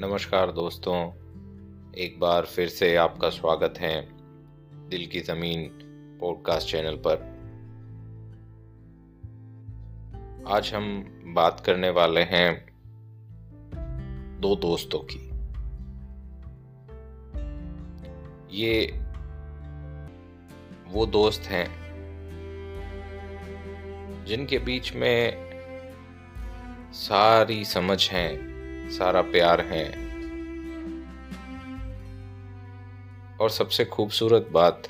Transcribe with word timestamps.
नमस्कार 0.00 0.52
दोस्तों। 0.52 1.12
एक 1.94 2.20
बार 2.20 2.44
फिर 2.44 2.68
से 2.68 2.96
आपका 2.96 3.30
स्वागत 3.30 3.74
है 3.78 4.08
दिल 4.88 5.06
की 5.06 5.20
ज़मीन 5.20 5.70
पॉडकास्ट 6.20 6.68
चैनल 6.68 6.96
पर। 7.06 7.16
आज 10.48 10.74
हम 10.74 11.04
बात 11.34 11.60
करने 11.60 11.90
वाले 11.90 12.20
हैं 12.20 12.66
दो 14.40 14.56
दोस्तों 14.56 14.98
की। 14.98 15.28
ये 18.58 19.00
वो 20.88 21.06
दोस्त 21.06 21.42
हैं 21.42 21.68
जिनके 24.24 24.58
बीच 24.58 24.92
में 24.94 25.48
सारी 26.92 27.64
समझ 27.64 28.10
है 28.10 28.47
सारा 28.90 29.22
प्यार 29.22 29.60
है। 29.60 30.08
और 33.40 33.50
सबसे 33.50 33.84
खूबसूरत 33.84 34.48
बात, 34.52 34.82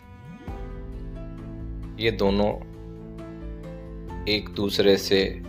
ये 2.00 2.10
दोनों 2.10 2.68
एक 4.28 4.48
दूसरे 4.48 4.96
से 4.96 5.42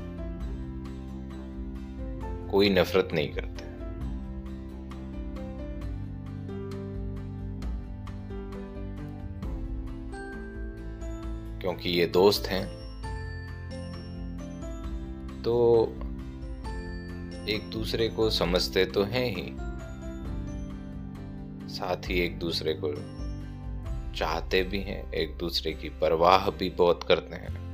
कोई 2.51 2.69
नफरत 2.69 3.09
नहीं 3.13 3.33
करते। 3.33 3.59
क्योंकि 11.61 11.89
ये 11.89 12.05
दोस्त 12.05 12.47
हैं 12.47 12.79
तो 15.43 15.55
एक 17.49 17.69
दूसरे 17.69 18.09
को 18.09 18.29
समझते 18.29 18.85
तो 18.85 19.03
हैं 19.03 19.35
ही। 19.35 19.55
साथ 21.69 22.09
ही 22.09 22.19
एक 22.19 22.39
दूसरे 22.39 22.73
को 22.73 22.93
चाहते 24.13 24.63
भी 24.63 24.79
हैं, 24.79 25.13
एक 25.13 25.37
दूसरे 25.37 25.73
की 25.73 25.89
परवाह 25.89 26.49
भी 26.49 26.69
बहुत 26.69 27.03
करते 27.03 27.35
हैं। 27.35 27.69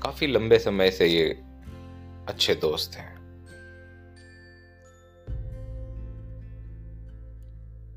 काफ़ी 0.00 0.26
लंबे 0.26 0.58
समय 0.58 0.90
से 0.90 1.06
ये 1.06 1.28
अच्छे 2.28 2.54
दोस्त 2.54 2.96
हैं। 2.96 3.16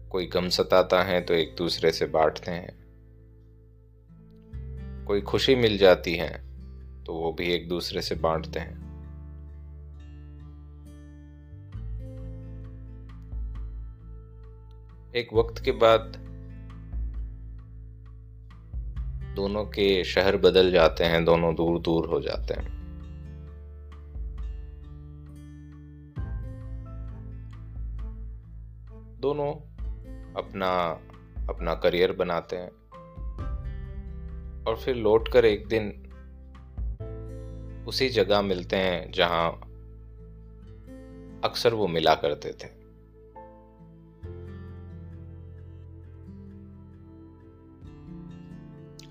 कोई 0.09 0.25
गम 0.25 0.49
सताता 0.49 1.03
है 1.03 1.21
तो 1.21 1.33
एक 1.33 1.55
दूसरे 1.57 1.91
से 1.91 2.05
बांटते 2.05 2.51
हैं। 2.51 2.88
कोई 5.09 5.21
खुशी 5.21 5.55
मिल 5.55 5.77
जाती 5.77 6.15
है 6.15 6.29
तो 7.03 7.13
वो 7.13 7.33
भी 7.33 7.43
एक 7.43 7.67
दूसरे 7.69 8.01
से 8.01 8.15
बांटते 8.15 8.59
हैं। 8.59 8.75
एक 15.15 15.33
वक्त 15.33 15.63
के 15.63 15.71
बाद 15.71 16.01
दोनों 19.35 19.65
के 19.65 20.03
शहर 20.03 20.37
बदल 20.37 20.71
जाते 20.71 21.03
हैं, 21.03 21.25
दोनों 21.25 21.55
दूर 21.55 21.79
दूर 21.79 22.07
हो 22.07 22.21
जाते 22.21 22.53
हैं। 22.53 22.67
दोनों 29.19 29.53
अपना 30.43 30.71
अपना 31.49 31.75
करियर 31.75 32.11
बनाते 32.11 32.55
हैं। 32.55 32.78
और 34.67 34.77
फिर 34.77 34.95
लौटकर 34.95 35.45
एक 35.45 35.67
दिन 35.67 36.05
उसी 37.87 38.09
जगह 38.09 38.41
मिलते 38.41 38.75
हैं 38.75 39.11
जहाँ 39.11 39.49
अक्सर 41.43 41.73
वो 41.73 41.87
मिला 41.87 42.15
करते 42.15 42.51
थे। 42.53 42.67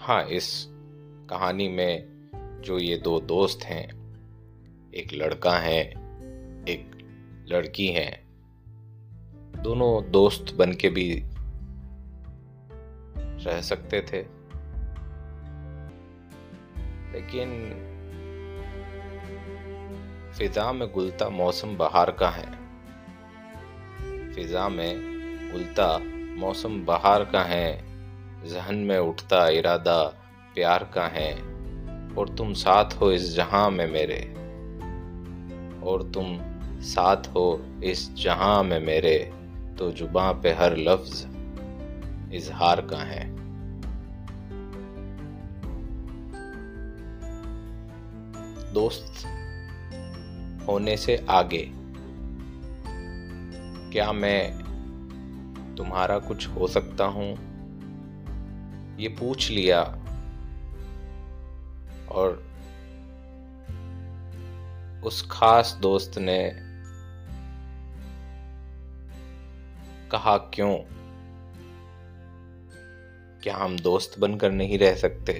हाँ 0.00 0.24
इस 0.24 0.66
कहानी 1.30 1.68
में 1.68 2.60
जो 2.64 2.78
ये 2.78 2.96
दो 2.96 3.20
दोस्त 3.20 3.64
हैं, 3.64 3.86
एक 4.94 5.12
लड़का 5.14 5.58
है, 5.58 5.80
एक 6.68 6.90
लड़की 7.48 7.86
है, 7.86 8.10
दोनों 9.62 10.10
दोस्त 10.10 10.54
बन 10.54 10.72
के 10.72 10.88
भी 10.88 11.22
रह 13.44 13.60
सकते 13.60 14.00
थे। 14.02 14.37
लेकिन 17.12 17.84
फिजा 20.38 20.72
में 20.72 20.92
गुलता 20.92 21.28
मौसम 21.28 21.76
बहार 21.76 22.10
का 22.10 22.28
है। 22.28 22.58
फिजा 24.32 24.68
में 24.68 24.98
गुलता 25.52 25.98
मौसम 26.40 26.84
बहार 26.84 27.24
का 27.24 27.42
है। 27.42 27.84
जहन 28.44 28.74
में 28.74 28.98
उठता 28.98 29.48
इरादा 29.48 30.04
प्यार 30.54 30.90
का 30.94 31.06
है। 31.06 31.58
और 32.14 32.34
तुम 32.38 32.52
साथ 32.52 32.84
हो 32.84 33.12
इस 33.12 33.34
जहाँ 33.34 33.70
में 33.70 33.86
मेरे। 33.86 34.34
और 35.82 36.02
तुम 36.02 36.38
साथ 36.80 37.16
हो 37.16 37.66
इस 37.84 38.14
जहाँ 38.14 38.62
में 38.62 38.80
मेरे। 38.80 39.32
तो 39.78 39.90
जुबा 39.90 40.32
पे 40.32 40.52
हर 40.52 40.76
लफ्ज 40.76 41.26
इजहार 42.34 42.80
का 42.80 42.98
है। 42.98 43.37
दोस्त 48.72 49.26
होने 50.68 50.96
से 50.96 51.26
आगे, 51.30 51.70
क्या 53.92 54.12
मैं 54.12 54.58
तुम्हारा 55.76 56.18
कुछ 56.18 56.48
हो 56.48 56.66
सकता 56.66 57.04
हूँ? 57.04 57.48
ये 58.98 59.08
पूछ 59.08 59.50
लिया 59.50 59.82
और 62.08 62.44
उस 65.04 65.28
खास 65.30 65.78
दोस्त 65.82 66.18
ने 66.18 66.52
कहा, 70.12 70.36
क्यों? 70.38 70.76
क्या 73.42 73.56
हम 73.56 73.78
दोस्त 73.78 74.18
बनकर 74.18 74.52
नहीं 74.52 74.78
रह 74.78 74.94
सकते? 74.94 75.32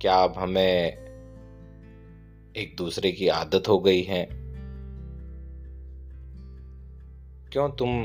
क्या 0.00 0.14
अब 0.14 0.34
हमें 0.38 1.03
एक 2.56 2.76
दूसरे 2.76 3.12
की 3.12 3.28
आदत 3.28 3.62
हो 3.68 3.78
गई 3.78 4.02
है। 4.02 4.28
क्यों 7.52 7.70
तुम 7.70 8.02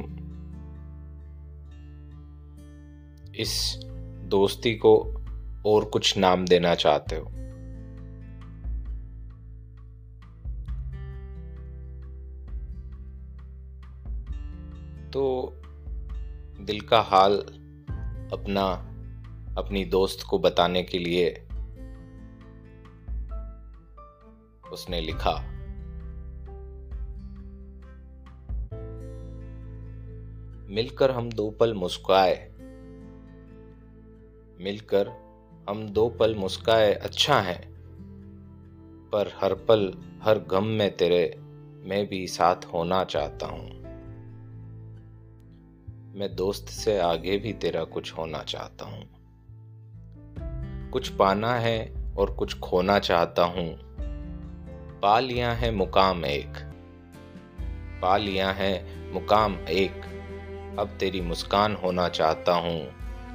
इस 3.36 3.80
दोस्ती 4.26 4.76
को 4.76 4.98
और 5.66 5.86
कुछ 5.86 6.18
नाम 6.18 6.46
देना 6.46 6.76
चाहते 6.76 7.16
हो? 7.16 7.26
तो 15.10 15.54
दिल 16.62 16.82
का 16.82 17.02
हाल 17.02 17.38
अपना, 18.34 18.66
अपनी 19.62 19.86
दोस्त 19.86 20.26
को 20.30 20.40
बताने 20.40 20.84
के 20.84 21.00
लिए 21.00 21.49
उसने 24.74 25.02
लिखा। 25.02 25.60
मिलकर 30.70 31.12
हम 31.12 31.30
दो 31.30 31.52
पल 31.52 31.74
मुस्काए 31.74 32.50
मिलकर 34.62 35.08
हम 35.70 35.90
दो 35.90 36.10
पल 36.10 36.36
मुस्काए 36.36 36.94
अच्छा 36.94 37.40
है। 37.40 37.74
पर 39.10 39.32
हर 39.42 39.54
पल, 39.54 39.94
हर 40.22 40.40
गम 40.40 40.64
में 40.64 40.98
तेरे, 40.98 41.36
मैं 41.84 42.08
भी 42.08 42.28
साथ 42.28 42.56
होना 42.56 43.04
चाहता 43.04 43.48
हूँ। 43.48 43.70
मैं 46.16 46.36
दोस्त 46.36 46.68
से 46.68 47.00
आगे 47.00 47.38
भी 47.38 47.54
तेरा 47.54 47.84
कुछ 47.84 48.18
होना 48.18 48.44
चाहता 48.44 48.86
हूँ। 48.86 49.10
कुछ 50.90 51.10
पाना 51.10 51.54
है 51.54 51.94
और 52.18 52.34
कुछ 52.34 52.60
खोना 52.60 53.00
चाहता 53.00 53.44
हूँ। 53.44 53.89
पा 55.02 55.20
लिया 55.20 55.52
है 55.52 55.72
मुकाम 55.72 56.26
एक। 56.26 56.58
पा 58.02 58.18
लिया 58.18 58.52
है 58.52 58.86
मुकाम 59.14 59.56
एक। 59.56 60.02
अब 60.80 60.98
तेरी 61.00 61.22
मुस्कान 61.22 61.76
होना 61.76 62.10
चाहता 62.10 62.54
हूँ, 62.54 62.90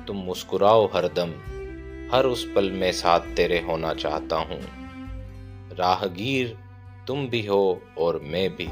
तुम 0.07 0.17
मुस्कुराओ 0.17 0.87
हरदम। 0.87 1.31
हर 2.13 2.27
उस 2.27 2.53
पल 2.57 2.71
में 2.71 2.93
साथ 2.93 3.21
तेरे 3.21 3.61
होना 3.61 3.95
चाहता 3.95 4.37
हूँ। 4.37 4.61
राहगीर 5.79 6.59
तुम 7.07 7.29
भी 7.29 7.47
हो 7.47 7.83
और 7.99 8.21
मैं 8.23 8.57
भी। 8.57 8.69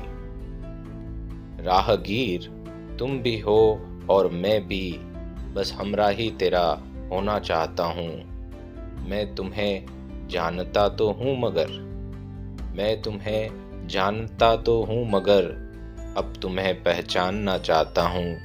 राहगीर 1.64 2.40
तुम 2.98 3.18
भी 3.18 3.40
हो 3.40 3.86
और 4.10 4.28
मैं 4.28 4.68
भी। 4.68 4.92
बस 5.54 5.72
हमरा 5.72 6.08
ही 6.08 6.30
तेरा 6.30 6.82
होना 7.12 7.38
चाहता 7.38 7.84
हूँ। 7.84 8.10
मैं 9.08 9.34
तुम्हें 9.34 9.86
जानता 10.28 10.88
तो 10.88 11.12
हूँ 11.12 11.40
मगर। 11.40 11.91
मैं 12.74 13.02
तुम्हें 13.02 13.50
जानता 13.88 14.56
तो 14.56 14.82
हूँ 14.82 15.10
मगर, 15.10 15.44
अब 16.16 16.34
तुम्हें 16.42 16.82
पहचानना 16.82 17.58
चाहता 17.58 18.02
हूँ। 18.02 18.36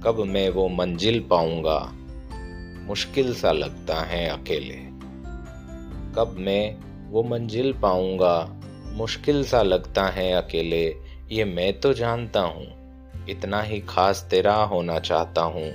कब 0.00 0.24
मैं 0.26 0.48
वो 0.48 0.68
मंजिल 0.68 1.20
पाऊँगा? 1.30 1.92
मुश्किल 2.86 3.34
सा 3.34 3.52
लगता 3.52 4.00
है 4.00 4.28
अकेले। 4.28 4.92
कब 6.14 6.36
मैं 6.38 6.76
वो 7.10 7.22
मंजिल 7.22 7.72
पाऊँगा? 7.72 8.60
मुश्किल 8.92 9.44
सा 9.44 9.62
लगता 9.62 10.06
है 10.06 10.32
अकेले। 10.32 10.96
ये 11.32 11.44
मैं 11.44 11.80
तो 11.80 11.92
जानता 11.92 12.40
हूँ। 12.40 12.66
इतना 13.28 13.62
ही 13.62 13.80
खास 13.80 14.26
तेरा 14.30 14.54
होना 14.54 14.98
चाहता 14.98 15.42
हूँ। 15.42 15.72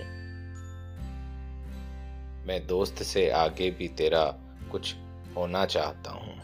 मैं 2.48 2.68
दोस्त 2.68 3.04
से 3.04 3.30
आगे 3.30 3.72
भी 3.72 3.88
तेरा 3.88 4.36
कुछ 4.72 4.96
होना 5.38 5.66
चाहता 5.66 6.12
हूँ। 6.12 6.38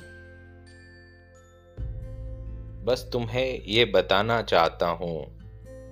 बस 2.83 3.09
तुम्हें 3.13 3.63
ये 3.63 3.85
बताना 3.85 4.41
चाहता 4.41 4.87
हूँ, 4.87 5.25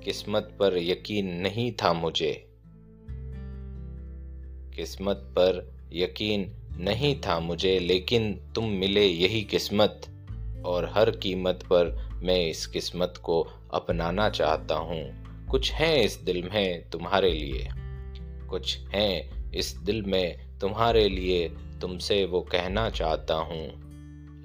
किस्मत 0.03 0.57
पर 0.59 0.77
यकीन 0.77 1.27
नहीं 1.27 1.71
था 1.71 1.93
मुझे। 1.93 2.33
किस्मत 4.75 5.15
पर 5.15 5.71
यकीन 5.93 6.51
नहीं 6.77 7.21
था 7.21 7.39
मुझे, 7.39 7.79
लेकिन 7.79 8.33
तुम 8.55 8.65
मिले 8.65 9.05
यही 9.05 9.41
किस्मत, 9.43 10.01
और 10.65 10.91
हर 10.95 11.11
कीमत 11.11 11.59
पर 11.63 12.11
मैं 12.23 12.49
इस 12.49 12.65
किस्मत 12.67 13.13
को 13.23 13.41
अपनाना 13.73 14.29
चाहता 14.29 14.75
हूँ। 14.75 15.01
कुछ 15.47 15.71
है 15.71 16.03
इस 16.05 16.15
दिल 16.15 16.49
में 16.53 16.89
तुम्हारे 16.89 17.31
लिए, 17.31 17.67
कुछ 18.49 18.77
है 18.77 19.29
इस 19.55 19.75
दिल 19.77 20.01
में 20.01 20.59
तुम्हारे 20.59 21.09
लिए, 21.09 21.47
तुमसे 21.81 22.25
वो 22.25 22.41
कहना 22.41 22.89
चाहता 22.89 23.35
हूँ। 23.35 23.67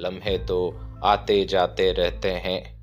लम्हे 0.01 0.39
तो 0.39 0.59
आते 1.05 1.45
जाते 1.45 1.93
रहते 1.93 2.31
हैं। 2.31 2.77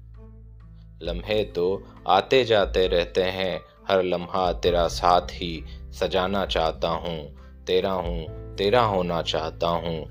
लम्हे 1.01 1.43
तो 1.43 1.83
आते 2.07 2.43
जाते 2.43 2.87
रहते 2.87 3.23
हैं, 3.23 3.61
हर 3.87 4.03
लम्हा 4.03 4.53
तेरा 4.53 4.87
साथ 4.87 5.21
ही 5.21 5.63
सजाना 5.91 6.45
चाहता 6.45 6.89
हूँ, 6.89 7.35
तेरा 7.67 7.91
हूँ, 7.91 8.55
तेरा 8.55 8.81
होना 8.81 9.21
चाहता 9.21 9.67
हूँ, 9.67 10.05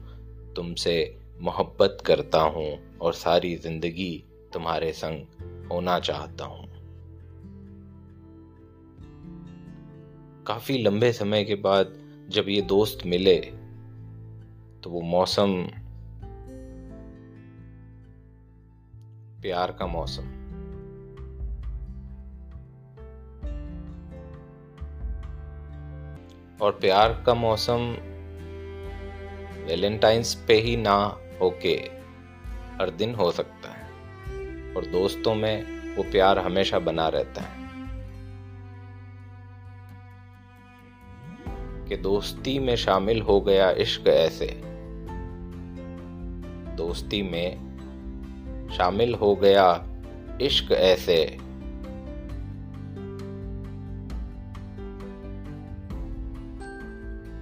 तुमसे 0.56 1.18
मोहब्बत 1.40 1.98
करता 2.06 2.40
हूँ 2.40 2.98
और 2.98 3.12
सारी 3.12 3.56
ज़िंदगी 3.56 4.24
तुम्हारे 4.52 4.92
संग 4.92 5.26
होना 5.72 5.98
चाहता 6.00 6.44
हूँ। 6.44 6.66
काफ़ी 10.46 10.78
लंबे 10.78 11.12
समय 11.12 11.44
के 11.44 11.54
बाद 11.54 11.94
जब 12.28 12.48
ये 12.48 12.62
दोस्त 12.62 12.98
मिले 13.06 13.36
तो 14.82 14.90
वो 14.90 15.00
मौसम 15.00 15.66
प्यार 19.42 19.72
का 19.72 19.86
मौसम। 19.86 20.22
और 26.62 26.72
प्यार 26.72 27.22
का 27.26 27.34
मौसम 27.34 27.96
वैलेंटाइंस 29.66 30.44
पे 30.48 30.54
ही 30.54 30.76
ना 30.76 31.18
होके 31.40 31.90
हर 32.80 32.90
दिन 32.90 33.14
हो 33.14 33.30
सकता 33.30 33.68
है। 33.68 33.90
और 34.74 34.86
दोस्तों 34.86 35.34
में 35.34 35.82
वो 35.96 36.02
प्यार 36.02 36.38
हमेशा 36.38 36.78
बना 36.78 37.08
रहता 37.08 37.42
है। 37.42 37.62
कि 41.88 41.96
दोस्ती 41.96 42.58
में 42.58 42.76
शामिल 42.76 43.22
हो 43.22 43.40
गया 43.40 43.70
इश्क 43.70 44.08
ऐसे। 44.08 44.62
दोस्ती 46.76 47.22
में 47.22 47.71
शामिल 48.72 49.14
हो 49.14 49.34
गया। 49.36 49.66
इश्क 50.40 50.72
ऐसे। 50.72 51.24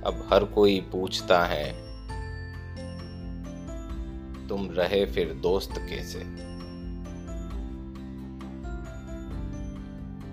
अब 0.06 0.28
हर 0.32 0.44
कोई 0.44 0.80
पूछता 0.92 1.44
है, 1.44 1.72
तुम 4.48 4.68
रहे 4.70 5.04
फिर 5.06 5.32
दोस्त 5.34 5.74
कैसे? 5.78 6.20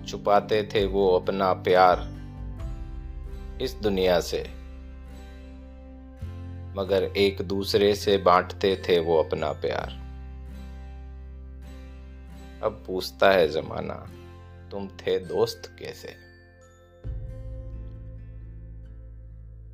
छुपाते 0.06 0.62
थे 0.74 0.84
वो 0.86 1.08
अपना 1.18 1.52
प्यार 1.52 2.06
इस 3.62 3.74
दुनिया 3.74 4.20
से, 4.20 4.42
मगर 6.76 7.12
एक 7.16 7.42
दूसरे 7.42 7.94
से 7.94 8.16
बांटते 8.18 8.76
थे 8.88 8.98
वो 8.98 9.22
अपना 9.22 9.52
प्यार। 9.52 10.07
अब 12.62 12.82
पूछता 12.86 13.30
है 13.30 13.48
जमाना, 13.48 13.94
तुम 14.70 14.88
थे 14.88 15.18
दोस्त 15.18 15.70
कैसे? 15.78 16.08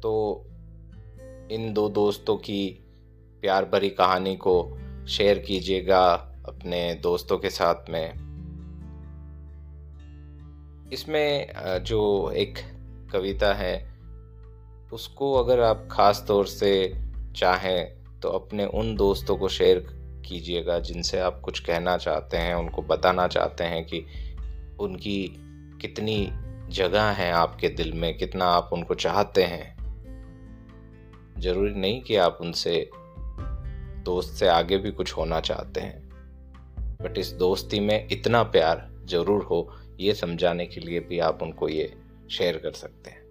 तो 0.02 0.44
इन 1.50 1.72
दो 1.72 1.88
दोस्तों 1.88 2.36
की 2.36 2.66
प्यार 3.40 3.64
भरी 3.64 3.90
कहानी 3.90 4.36
को 4.36 4.56
शेयर 5.08 5.38
कीजिएगा 5.38 6.04
अपने 6.46 6.94
दोस्तों 6.94 7.38
के 7.38 7.50
साथ 7.50 7.90
में। 7.90 8.08
इसमें 10.92 11.52
जो 11.84 12.30
एक 12.30 12.58
कविता 13.12 13.52
है, 13.54 13.74
उसको 14.92 15.32
अगर 15.32 15.60
आप 15.60 15.88
ख़ास 15.92 16.24
तौर 16.28 16.46
से 16.46 16.72
चाहें 17.36 18.04
तो 18.20 18.28
अपने 18.28 18.66
उन 18.66 18.94
दोस्तों 18.96 19.36
को 19.36 19.48
शेयर 19.48 19.86
कीजिएगा, 20.24 20.78
जिनसे 20.78 21.18
आप 21.18 21.40
कुछ 21.40 21.58
कहना 21.60 21.96
चाहते 21.96 22.36
हैं, 22.36 22.54
उनको 22.54 22.82
बताना 22.82 23.26
चाहते 23.28 23.64
हैं 23.64 23.84
कि 23.84 24.04
उनकी 24.80 25.20
कितनी 25.80 26.28
जगह 26.70 27.10
है 27.10 27.30
आपके 27.32 27.68
दिल 27.68 27.92
में, 27.92 28.16
कितना 28.18 28.44
आप 28.44 28.70
उनको 28.72 28.94
चाहते 28.94 29.42
हैं। 29.42 29.74
ज़रूरी 31.38 31.74
नहीं 31.74 32.00
कि 32.02 32.16
आप 32.16 32.38
उनसे, 32.40 32.90
दोस्त 34.04 34.34
से 34.34 34.48
आगे 34.48 34.78
भी 34.78 34.90
कुछ 34.90 35.16
होना 35.16 35.40
चाहते 35.40 35.80
हैं। 35.80 36.02
बट 37.02 37.18
इस 37.18 37.32
दोस्ती 37.32 37.80
में 37.80 38.08
इतना 38.08 38.42
प्यार 38.42 38.88
ज़रूर 39.04 39.42
हो, 39.42 39.68
ये 40.00 40.14
समझाने 40.14 40.66
के 40.66 40.80
लिए 40.80 41.00
भी 41.00 41.18
आप 41.18 41.42
उनको 41.42 41.68
ये 41.68 41.92
शेयर 42.30 42.56
कर 42.58 42.72
सकते 42.72 43.10
हैं। 43.10 43.22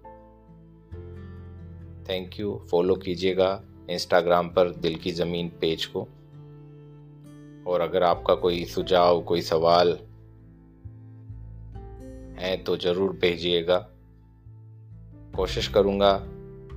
थैंक 2.09 2.40
यू 2.40 2.62
फॉलो 2.71 2.95
कीजिएगा 2.95 3.62
इंस्टाग्राम 3.90 4.50
पर 4.50 4.69
दिल 4.69 4.95
की 4.95 5.12
ज़मीन 5.12 5.50
पेज 5.62 5.85
को। 5.85 6.07
और 7.68 7.82
अगर 7.82 8.04
आपका 8.04 8.36
कोई 8.36 8.64
सुझाव, 8.66 9.22
कोई 9.22 9.42
सवाल 9.42 9.98
है 12.40 12.56
तो 12.58 12.78
ज़रूर 12.78 13.12
भेजिएगा। 13.12 13.78
कोशिश 15.36 15.68
करूँगा 15.68 16.12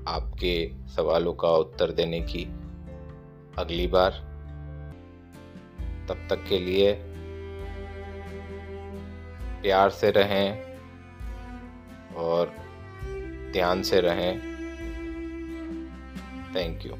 आपके 0.08 0.54
सवालों 0.88 1.32
का 1.34 1.50
उत्तर 1.56 1.92
देने 1.92 2.20
की 2.20 2.44
अगली 3.58 3.86
बार। 3.86 4.12
तब 6.08 6.26
तक 6.30 6.44
के 6.48 6.58
लिए 6.58 6.92
प्यार 9.62 9.90
से 9.90 10.10
रहें 10.10 10.64
और 12.16 12.52
ध्यान 13.52 13.82
से 13.82 14.00
रहें। 14.00 14.38
Thank 16.54 16.86
you 16.86 16.92